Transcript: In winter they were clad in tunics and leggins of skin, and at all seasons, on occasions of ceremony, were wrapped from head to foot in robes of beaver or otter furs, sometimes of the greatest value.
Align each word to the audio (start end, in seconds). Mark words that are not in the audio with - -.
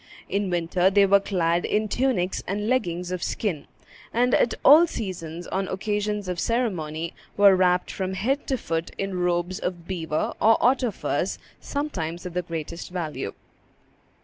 In 0.27 0.49
winter 0.49 0.89
they 0.89 1.05
were 1.05 1.19
clad 1.19 1.63
in 1.63 1.87
tunics 1.87 2.43
and 2.47 2.67
leggins 2.67 3.11
of 3.11 3.21
skin, 3.21 3.67
and 4.11 4.33
at 4.33 4.55
all 4.65 4.87
seasons, 4.87 5.45
on 5.45 5.67
occasions 5.67 6.27
of 6.27 6.39
ceremony, 6.39 7.13
were 7.37 7.55
wrapped 7.55 7.91
from 7.91 8.15
head 8.15 8.47
to 8.47 8.57
foot 8.57 8.89
in 8.97 9.19
robes 9.19 9.59
of 9.59 9.87
beaver 9.87 10.33
or 10.41 10.57
otter 10.59 10.89
furs, 10.89 11.37
sometimes 11.59 12.25
of 12.25 12.33
the 12.33 12.41
greatest 12.41 12.89
value. 12.89 13.35